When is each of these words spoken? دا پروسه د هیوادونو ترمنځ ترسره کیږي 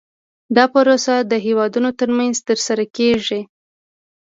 دا 0.55 0.65
پروسه 0.73 1.15
د 1.31 1.33
هیوادونو 1.45 1.89
ترمنځ 1.99 2.35
ترسره 2.47 2.85
کیږي 2.97 3.41